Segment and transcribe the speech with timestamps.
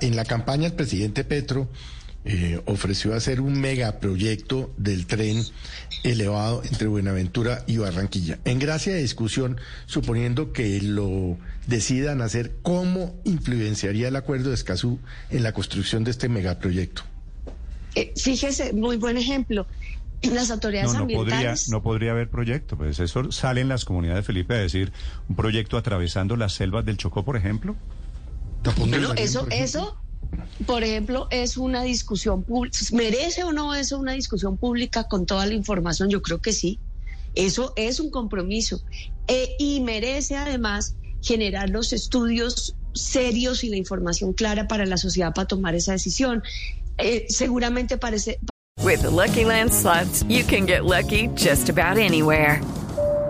[0.00, 1.68] En la campaña, el presidente Petro
[2.24, 5.42] eh, ofreció hacer un megaproyecto del tren
[6.04, 8.38] elevado entre Buenaventura y Barranquilla.
[8.44, 15.00] En gracia de discusión, suponiendo que lo decidan hacer, ¿cómo influenciaría el acuerdo de Escazú
[15.30, 17.02] en la construcción de este megaproyecto?
[17.94, 19.66] Eh, fíjese, muy buen ejemplo.
[20.22, 21.64] Las autoridades no, no ambientales.
[21.64, 24.92] Podría, no podría haber proyecto, pues eso sale en las comunidades, Felipe, a decir
[25.28, 27.76] un proyecto atravesando las selvas del Chocó, por ejemplo.
[28.76, 29.96] Bueno, eso, eso,
[30.66, 32.78] por ejemplo, es una discusión pública.
[32.92, 36.08] ¿Merece o no eso una discusión pública con toda la información?
[36.10, 36.78] Yo creo que sí.
[37.34, 38.82] Eso es un compromiso.
[39.26, 45.34] Eh, y merece además generar los estudios serios y la información clara para la sociedad
[45.34, 46.42] para tomar esa decisión.
[46.98, 48.38] Eh, seguramente parece.
[48.82, 52.60] With the Lucky Land slots, you can get lucky just about anywhere.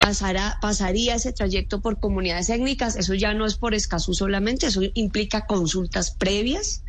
[0.00, 2.96] Pasará, pasaría ese trayecto por comunidades étnicas.
[2.96, 6.82] Eso ya no es por Escazú solamente, eso implica consultas previas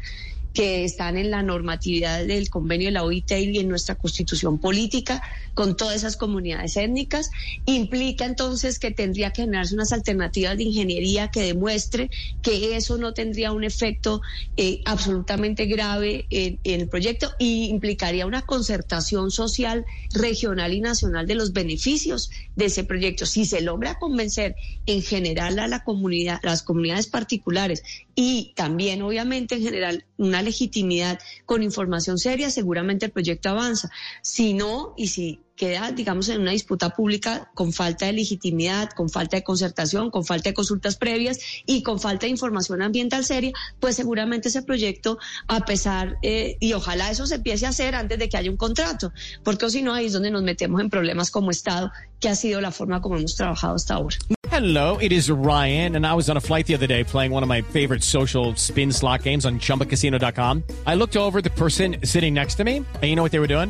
[0.54, 5.24] que están en la normatividad del convenio de la OIT y en nuestra constitución política
[5.54, 7.30] con todas esas comunidades étnicas.
[7.66, 12.10] Implica entonces que tendría que generarse unas alternativas de ingeniería que demuestre
[12.42, 14.22] que eso no tendría un efecto
[14.58, 21.36] eh, absolutamente grave en, el proyecto y implicaría una concertación social regional y nacional de
[21.36, 23.26] los beneficios de ese proyecto.
[23.26, 27.84] Si se logra convencer en general a la comunidad, las comunidades particulares
[28.16, 33.90] y también obviamente en general una legitimidad con información seria, seguramente el proyecto avanza.
[34.22, 39.12] Si no, y si queda, digamos, en una disputa pública con falta de legitimidad, con
[39.12, 43.52] falta de concertación, con falta de consultas previas y con falta de información ambiental seria,
[43.80, 48.18] pues seguramente ese proyecto, a pesar, eh, y ojalá eso se empiece a hacer antes
[48.18, 49.14] de que haya un contrato,
[49.44, 52.60] porque si no, ahí es donde nos metemos en problemas como Estado, que ha sido
[52.60, 54.18] la forma como hemos trabajado hasta ahora.
[54.52, 57.44] Hello, it is Ryan, and I was on a flight the other day playing one
[57.44, 60.64] of my favorite social spin slot games on chumbacasino.com.
[60.88, 63.48] I looked over the person sitting next to me, and you know what they were
[63.48, 63.70] doing?